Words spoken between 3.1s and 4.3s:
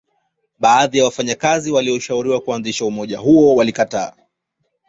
huo walikataa